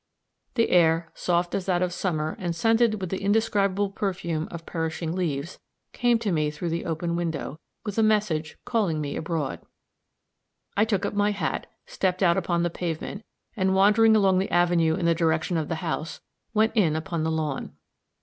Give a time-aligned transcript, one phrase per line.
[0.55, 5.13] The air, soft as that of summer and scented with the indescribable perfume of perishing
[5.15, 5.59] leaves,
[5.93, 9.59] came to me through the open window, with a message calling me abroad;
[10.75, 13.23] I took up my hat, stepped out upon the pavement,
[13.55, 16.19] and wandering along the avenue in the direction of the house,
[16.51, 17.73] went in upon the lawn.